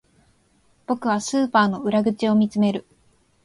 [0.87, 2.87] 僕はスーパーの裏口を見つめる